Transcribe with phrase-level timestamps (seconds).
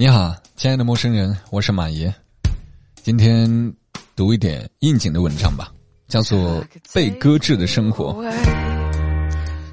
[0.00, 2.14] 你好，亲爱的陌生人，我是马爷。
[3.02, 3.74] 今天
[4.14, 5.72] 读一点应景的文章吧，
[6.06, 6.38] 叫做
[6.94, 8.14] 《被搁置的生活》。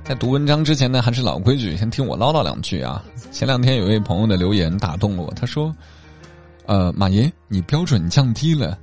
[0.03, 3.05] 在读文章之前呢，还是老规矩，先听我唠叨两句啊。
[3.31, 5.71] 前两天有位朋友的留言打动了我，他说
[6.65, 8.75] ：“呃，马爷，你标准降低了，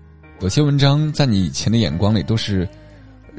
[0.42, 2.68] 有些文章在你以前的眼光里都是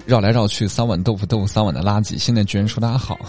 [0.06, 3.18] 绕来绕去，三碗豆腐豆腐三碗的垃圾，现在居然说他好。”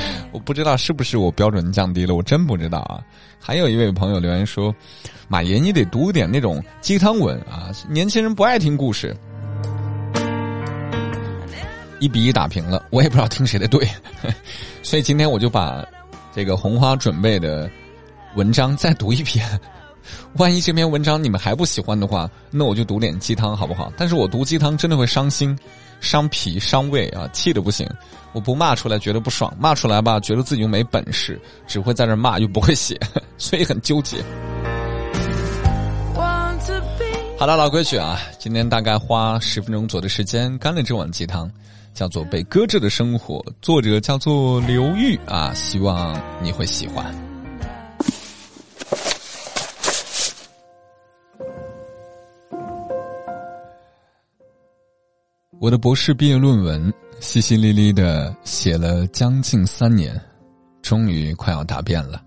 [0.32, 3.00] 我不知道是不是我标准降低了，我真不知道啊。
[3.40, 4.74] 还有一位朋友留言说
[5.28, 9.16] ：“马爷，你得读点那种鸡汤文啊，年轻人不爱听故事。”
[11.98, 13.88] 一比一打平了，我也不知道听谁的对，
[14.82, 15.82] 所以今天我就把
[16.34, 17.70] 这个红花准备的
[18.34, 19.48] 文章再读一遍。
[20.34, 23.90] 万一这篇文章你们还不喜欢的话，那我就读点鸡汤好不好？
[23.96, 25.58] 但是我读鸡汤真的会伤心。
[26.00, 27.88] 伤脾伤胃啊，气的不行！
[28.32, 32.98] 我不骂出来觉得不爽，骂出来吧觉得自己又没本事，只会在这骂又不会写，
[33.38, 34.18] 所以很纠结。
[37.38, 41.50] 好的，老规矩啊，今天大概花十分钟左右的时间干了这碗鸡汤，
[41.94, 47.25] 叫做《被搁置的生活》，作者叫做刘玉啊，希望你会喜欢。
[55.58, 60.20] 我的博士毕业论文淅淅沥沥的写了将近三年，
[60.82, 62.22] 终于快要答辩了。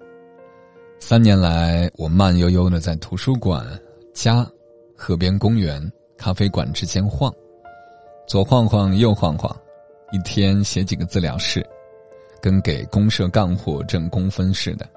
[1.00, 3.64] 三年来，我慢悠悠的在图书馆、
[4.16, 4.46] 家、
[4.96, 5.80] 河边公园、
[6.18, 7.32] 咖啡馆之间晃，
[8.28, 9.56] 左晃晃，右晃晃，
[10.12, 11.64] 一天写几个字了事，
[12.42, 14.90] 跟给公社干活挣工分似的。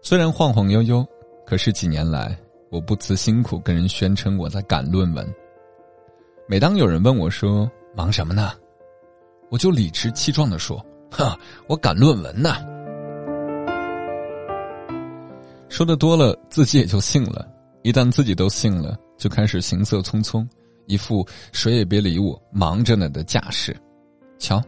[0.00, 1.04] 虽然晃晃悠悠，
[1.44, 2.38] 可是几年来，
[2.70, 5.26] 我不辞辛苦跟人宣称我在赶论文。
[6.48, 8.52] 每当有人问我说忙什么呢，
[9.48, 12.56] 我就理直气壮的说：“哈，我赶论文呢。”
[15.68, 17.48] 说的多了，自己也就信了。
[17.82, 20.46] 一旦自己都信了，就开始行色匆匆，
[20.86, 23.74] 一副谁也别理我，忙着呢的架势。
[24.38, 24.62] 瞧，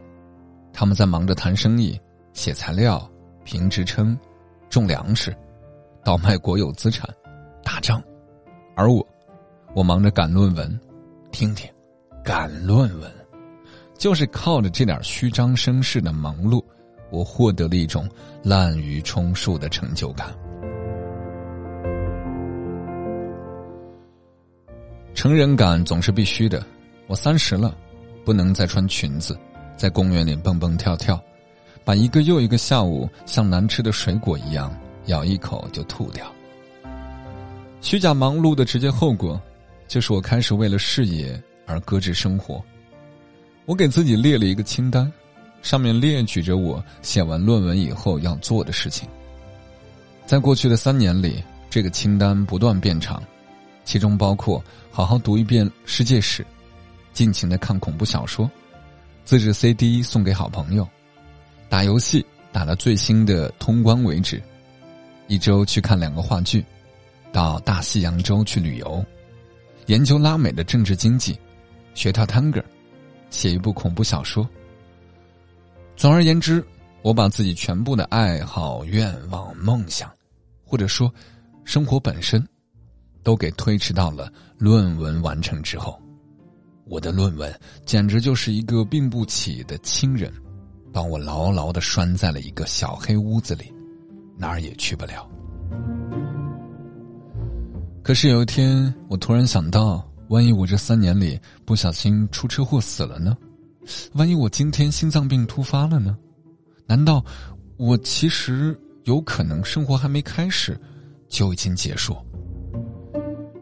[0.73, 1.99] 他们在忙着谈生意、
[2.33, 3.07] 写材料、
[3.43, 4.17] 评职称、
[4.69, 5.35] 种粮食、
[6.03, 7.07] 倒卖国有资产、
[7.63, 8.01] 打仗，
[8.75, 9.05] 而我，
[9.75, 10.79] 我忙着赶论文。
[11.35, 11.69] 听听，
[12.23, 13.11] 赶论文，
[13.97, 16.63] 就是靠着这点虚张声势的忙碌，
[17.11, 18.09] 我获得了一种
[18.41, 20.33] 滥竽充数的成就感。
[25.13, 26.65] 成人感总是必须的，
[27.07, 27.75] 我三十了，
[28.23, 29.37] 不能再穿裙子，
[29.75, 31.21] 在公园里蹦蹦跳跳，
[31.83, 34.73] 把一个又一个下午像难吃的水果一样
[35.07, 36.25] 咬一口就吐掉。
[37.81, 39.37] 虚假忙碌的直接后果。
[39.87, 42.63] 就是我开始为了事业而搁置生活。
[43.65, 45.11] 我给自己列了一个清单，
[45.61, 49.09] 上面列举着我写完论文以后要做的事情。
[50.25, 53.21] 在过去的三年里，这个清单不断变长，
[53.83, 56.45] 其中包括好好读一遍世界史，
[57.13, 58.49] 尽情的看恐怖小说，
[59.23, 60.87] 自制 CD 送给好朋友，
[61.69, 64.41] 打游戏打到最新的通关为止，
[65.27, 66.63] 一周去看两个话剧，
[67.31, 69.03] 到大西洋洲去旅游。
[69.87, 71.37] 研究拉美的政治经济，
[71.93, 72.63] 学跳探戈，
[73.29, 74.47] 写一部恐怖小说。
[75.95, 76.65] 总而言之，
[77.01, 80.11] 我把自己全部的爱好、愿望、梦想，
[80.63, 81.13] 或者说
[81.63, 82.45] 生活本身，
[83.23, 86.01] 都给推迟到了论文完成之后。
[86.87, 87.53] 我的论文
[87.85, 90.31] 简直就是一个病不起的亲人，
[90.91, 93.71] 把我牢牢的拴在了一个小黑屋子里，
[94.37, 95.29] 哪儿也去不了。
[98.05, 103.35] 可是有一天，我突然想到，万一我这三年里不小心出车祸死了呢？
[104.13, 106.15] 万一我今天心脏病突发了呢？
[106.85, 107.25] 难道
[107.77, 110.79] 我其实有可能生活还没开始
[111.27, 112.15] 就已经结束？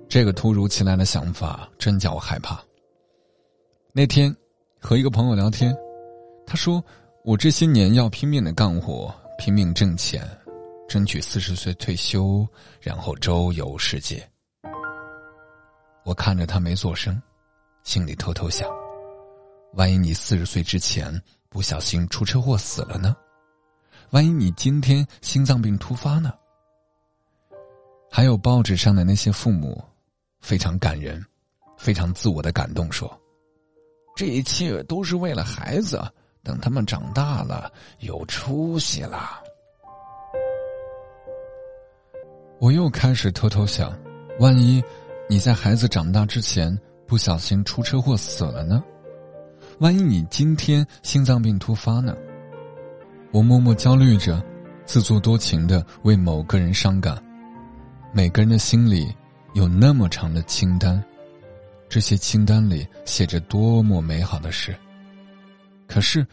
[0.10, 2.62] 这个突如其来的想法真叫我害怕。
[3.94, 4.36] 那天
[4.78, 5.74] 和一个朋友聊天，
[6.46, 6.84] 他说
[7.24, 10.22] 我这些年要拼命的干活，拼命挣钱，
[10.90, 12.46] 争取四十岁退休，
[12.82, 14.22] 然后周游世界。
[16.04, 17.20] 我看着他没做声，
[17.84, 18.70] 心里偷偷想：
[19.74, 23.16] 万一你四十岁之前不小心出车祸死了呢？
[24.12, 26.34] 万一你今天心脏病突发呢？
[28.12, 29.82] 还有报纸上的那些父母，
[30.42, 31.24] 非常感人，
[31.78, 33.10] 非常自我的感动，说
[34.16, 36.04] ：“这一切都是为了孩子，
[36.44, 39.42] 等他们长大了有出息了。”
[42.60, 43.98] 我又开始偷偷想：
[44.40, 44.84] 万一……
[45.30, 46.78] 你在孩子长大之前
[47.08, 48.84] 不小心出车祸死了呢？
[49.80, 52.16] 万一你今天心脏病突发呢？
[53.32, 54.44] 我默默焦虑着，
[54.86, 57.22] 自作多情的为某个人伤感。
[58.12, 59.12] 每个人的心里
[59.54, 61.04] 有那么长的清单，
[61.90, 64.76] 这些清单里写着多么美好的事。
[65.88, 66.26] 可是，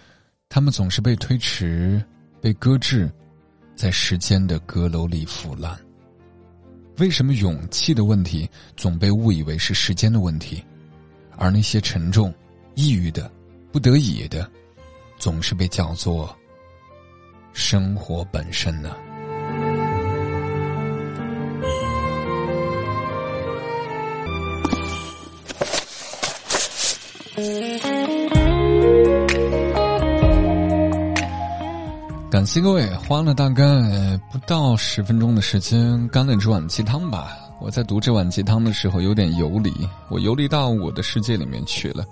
[0.49, 2.05] 他们总是被推迟，
[2.41, 3.11] 被搁置，
[3.75, 5.79] 在时间的阁楼里腐烂。
[7.00, 10.62] 为什么勇气的问题总被误以为是时间的问题，
[11.38, 12.32] 而那些沉重、
[12.75, 13.32] 抑郁的、
[13.73, 14.47] 不得已的，
[15.17, 16.37] 总是被叫做
[17.55, 18.94] 生活本身呢？
[32.31, 33.65] 感谢各位，花了大概
[34.31, 37.37] 不到十分钟的时间干了这碗鸡汤吧。
[37.61, 39.73] 我在读这碗鸡汤的时候有点游离，
[40.09, 42.05] 我游离到我的世界里面去了。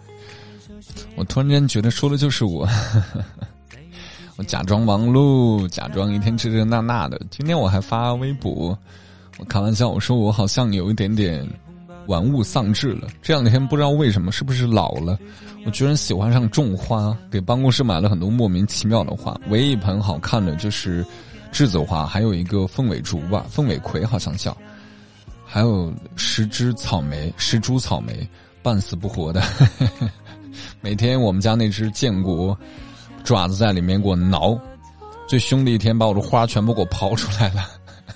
[1.14, 2.68] 我突然间觉得说的就是我，
[4.36, 7.20] 我假装忙碌，假装一天这这那那的。
[7.30, 8.76] 今天我还发微博，
[9.38, 11.48] 我开玩笑我说我好像有一点点。
[12.08, 13.06] 玩物丧志了。
[13.22, 15.16] 这两天不知道为什么，是不是老了？
[15.66, 19.38] 我居然喜欢上种花，给办公室买了很多莫名其妙的花。
[19.50, 21.04] 唯一一盆好看的就是
[21.52, 24.56] 栀子花，还有一个凤尾竹吧，凤尾葵好像叫，
[25.44, 28.26] 还有十枝草莓，十株草莓，
[28.62, 29.42] 半死不活的。
[30.80, 32.58] 每天我们家那只建国
[33.22, 34.58] 爪子在里面给我挠，
[35.28, 37.68] 最凶的一天把我的花全部给我刨出来了，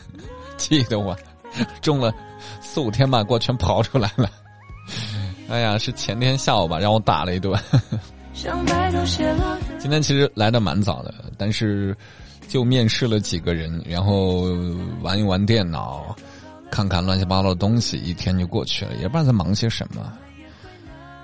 [0.57, 1.15] 气得我
[1.81, 2.13] 种了。
[2.61, 4.29] 四五天吧，给我全刨出来了。
[5.49, 7.57] 哎呀，是前天下午吧，让我打了一顿。
[9.79, 11.97] 今天其实来的蛮早的，但是
[12.49, 14.43] 就面试了几个人，然后
[15.03, 16.17] 玩一玩电脑，
[16.71, 20.13] 看看乱七八糟的东西，一天就过去了，也不知道在忙些什么。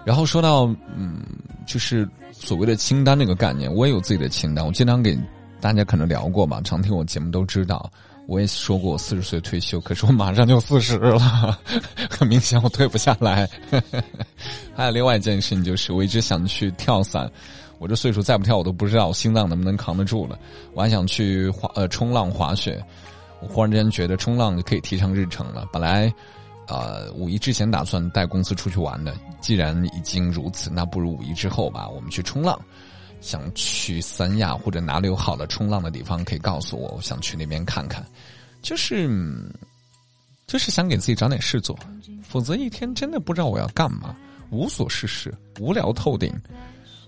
[0.05, 0.67] 然后说到
[0.97, 1.21] 嗯，
[1.67, 4.65] 就是所谓的清单那个概念，我也有自己的清单。
[4.65, 5.19] 我经常给
[5.61, 7.91] 大家可能聊过吧，常听我节目都知道。
[8.29, 11.59] 我也说过我四十岁退休，可是我马上就四十了，
[12.11, 13.49] 很明显我退不下来。
[14.77, 17.27] 还有另外一件事情就是，我一直想去跳伞，
[17.79, 20.39] 我这岁数再不跳我都不知道我心脏能不能扛得住了。
[20.75, 22.85] 我还想去滑呃冲浪滑雪，
[23.41, 25.67] 我忽然之间觉得冲浪可以提上日程了。
[25.73, 26.13] 本来，
[26.67, 32.61] 呃五一之前打算带公司出去玩的，既然已经如此，那不如五一之后吧，我们去冲浪。
[33.21, 38.05] 想去三亚或者哪里有好的冲浪的地方，可以告诉我，我想去那边看看。
[38.63, 39.09] 就是，
[40.47, 41.79] 就是想给自己找点事做，
[42.23, 44.15] 否则一天真的不知道我要干嘛，
[44.51, 46.33] 无所事事，无聊透顶。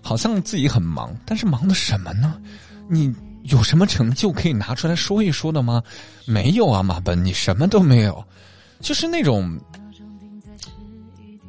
[0.03, 2.41] 好像自己很忙，但是忙的什么呢？
[2.87, 3.13] 你
[3.43, 5.83] 有什么成就可以拿出来说一说的吗？
[6.25, 8.25] 没有啊，马奔，你什么都没有，
[8.79, 9.59] 就是那种，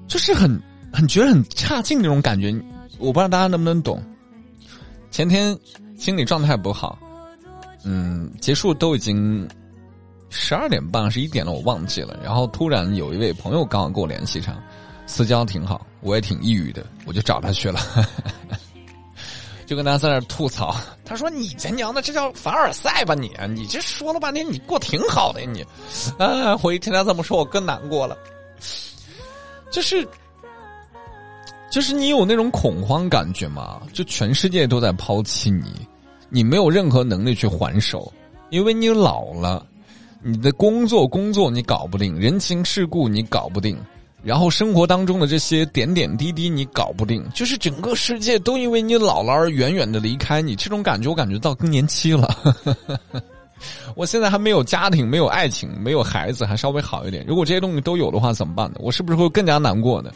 [0.06, 0.60] 就是很
[0.92, 2.54] 很觉得很差劲那种感觉。
[2.98, 4.02] 我不知道大家能不能懂。
[5.12, 5.56] 前天
[5.96, 6.98] 心理状态不好，
[7.84, 9.46] 嗯，结束都已经
[10.30, 12.18] 十二点半是一点了，我忘记了。
[12.24, 14.60] 然后突然有一位朋友刚好跟我联系上，
[15.06, 17.78] 私交挺好，我也挺抑郁的，我就找他去了，
[19.66, 20.74] 就跟他在那吐槽。
[21.04, 23.14] 他说：“你这娘的，这叫凡尔赛吧？
[23.14, 25.62] 你你这说了半天，你过挺好的呀你。”
[26.18, 28.16] 啊，我一听他这么说，我更难过了，
[29.70, 30.08] 就是。
[31.72, 33.80] 就是你有那种恐慌感觉吗？
[33.94, 35.72] 就全世界都在抛弃你，
[36.28, 38.12] 你没有任何能力去还手，
[38.50, 39.64] 因为你老了，
[40.22, 43.74] 你的工作工作你搞不定，人情世故你搞不定，
[44.22, 52.36] 然后生活当中的这些点点滴滴你搞不定，就是整个世界都因为你老了而远远的离开你，这种感觉我感觉到更年期了。
[53.96, 57.24] 我现在还没有家庭，没有爱情，没有孩子，还稍微好一点。
[57.26, 58.76] 如果这些东西都有的话，怎么办呢？
[58.80, 60.10] 我是不是会更加难过呢？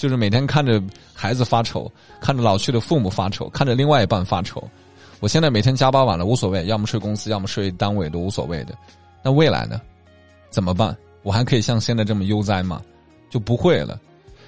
[0.00, 1.92] 就是每天看着孩子发愁，
[2.22, 4.66] 看着老去的父母发愁，看着另外一半发愁。
[5.20, 8.74] 我现在每天加班晚了无所谓，要么睡公司，要么睡单位都无所谓的。
[9.22, 9.78] 那未来呢？
[10.48, 10.96] 怎么办？
[11.22, 12.80] 我还可以像现在这么悠哉吗？
[13.28, 14.00] 就不会了。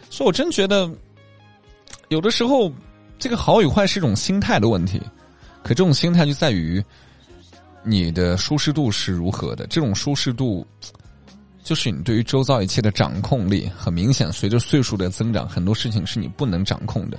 [0.08, 0.90] 所以我真觉得，
[2.08, 2.72] 有的时候
[3.18, 4.98] 这个好与坏是一种心态的问题。
[5.62, 6.82] 可这种心态就在于
[7.82, 9.66] 你的舒适度是如何的。
[9.66, 10.66] 这种舒适度。
[11.62, 17.18] 就是你对于周遭一切的掌控力，很明显，随着岁数的增长，很多事情是你不能掌控的。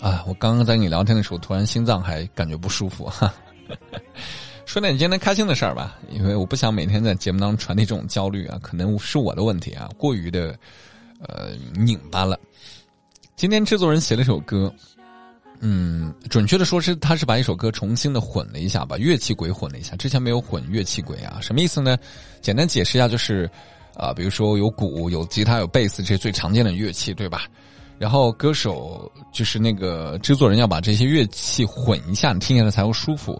[0.00, 3.32] 啊，我刚刚在跟你聊天的时候，突然心脏还感觉不舒服哈。
[4.64, 10.56] 说点今天开心的事儿吧，因为我不想每天在节目当中传递这种焦虑啊，可能是我的问题啊，过于的
[11.18, 12.38] 呃拧巴了。
[13.36, 14.72] 今天制作人写了首歌。
[15.62, 19.94] 嗯，准确的说是，他是把一首歌重新的混了一下，把乐器轨混了一下。
[19.96, 21.98] 之前没有混乐器轨啊，什么意思呢？
[22.40, 23.48] 简单解释一下，就是，
[23.94, 27.42] 啊，比如说有鼓、有吉他、有贝斯这些最常见的乐器，对吧？
[27.98, 33.38] 然后歌手就是那个制作人要把这些乐器混一下，你听起来才会舒服。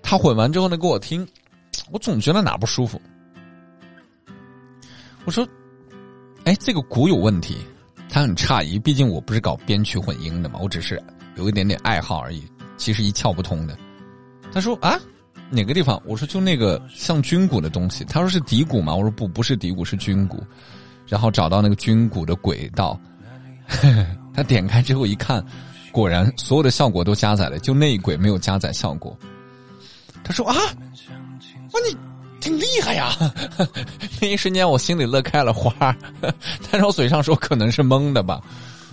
[0.00, 1.26] 他混完之后呢，给我听，
[1.90, 3.00] 我总觉得哪不舒服。
[5.24, 5.44] 我说
[6.46, 7.56] ：“哎，这个鼓有问题。”
[8.18, 11.00] 他很诧异，毕竟我不是搞编曲混音的嘛，我只是
[11.36, 12.42] 有一点点爱好而已，
[12.76, 13.78] 其实一窍不通的。
[14.52, 14.98] 他说：“啊，
[15.50, 20.42] 哪个地方？”我说：“就那个像军鼓的东西。”他说：“是底鼓吗？”我说：“不，不是底鼓，是军鼓。”
[21.06, 23.00] 然后找到那个军鼓的轨道，
[24.34, 25.40] 他点开之后一看，
[25.92, 29.16] 果然所有的效果都加载了，就那一轨没有加载效果。
[30.24, 30.56] 他说：“啊，”
[32.58, 33.16] 厉害呀！
[34.20, 35.72] 那一瞬间，我心里乐开了花。
[36.70, 38.40] 但是我嘴上说可能是蒙的吧，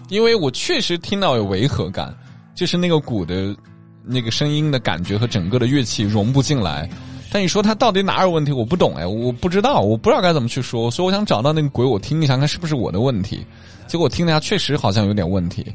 [0.10, 2.16] 因为我确实听到有违和感，
[2.54, 3.56] 就是那个鼓的
[4.04, 6.90] 那个声音的感觉和整个的乐器融不进来。
[7.32, 8.52] 但你说它到底哪有问题？
[8.52, 10.90] 我不懂哎，我不知道，我不知道该怎么去说。
[10.90, 13.46] 所以我想找到那个鬼，我听一下，看是不是我的问题。
[13.88, 15.66] 结果我听了下，确实好像有点问题。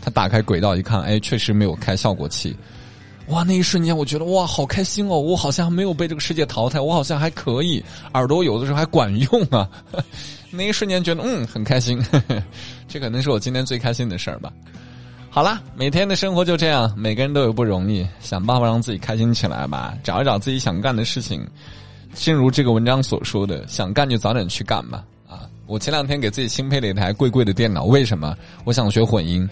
[0.00, 2.56] 他打开轨道一看，哎，确实没有开效果器。
[3.28, 5.18] 哇，那一瞬间我觉得哇，好开心哦！
[5.18, 7.82] 我好像没有被这个世界淘汰，我好像还可以，
[8.14, 9.68] 耳朵有的时候还管用啊。
[10.50, 12.02] 那一瞬间觉得嗯，很开心，
[12.88, 14.50] 这可能是我今天最开心的事儿吧。
[15.28, 21.46] 好啦，每天的生活就这样，每个人都有不容易，想办法让自己开心起来吧，找一找自己想干的事情。
[22.14, 25.04] 正如这个文章所说的，想干就早点去干吧。
[25.28, 28.34] 啊，我前两天给自己新配了一台贵贵的电脑，为什么？
[28.64, 29.46] 我想学混音。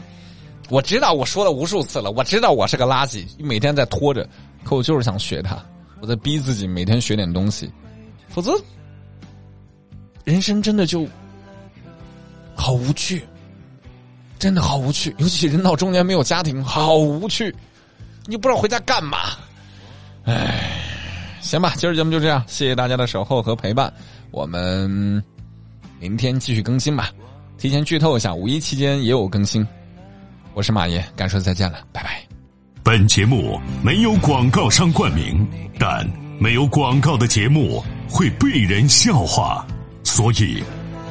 [0.69, 4.29] 我知道我说了无数次了，我知道我是个垃圾，每天在拖着，
[4.65, 5.65] 可我就是想学它，
[6.01, 7.71] 我在逼自己每天学点东西，
[8.29, 8.53] 否则，
[10.25, 11.07] 人生真的就
[12.57, 13.25] 好无趣，
[14.41, 17.55] 真的好无趣，尤其人到中年没有家庭，好无趣，
[18.25, 19.19] 你不知道回家干嘛，
[20.25, 20.81] 唉，
[21.41, 23.93] 行吧，今儿节目就这样，谢谢大家的守候和陪伴，
[24.33, 25.23] 我们
[26.01, 27.13] 明天继续更新吧，
[27.57, 29.65] 提前剧透一下，五一期间也有更新。
[30.57, 32.19] 我是马爷，该说再见了，拜拜。
[32.83, 35.47] 本节目没有广告商冠名，
[35.79, 36.09] 但
[36.39, 39.67] 没有广告的节目会被人笑话，
[40.03, 40.65] 所以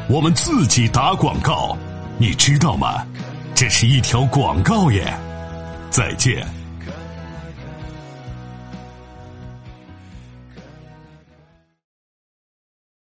[0.10, 1.78] 我们自己打广告，
[2.18, 3.06] 你知道吗？
[3.54, 5.14] 这是一条广告耶。
[5.92, 6.44] 再见。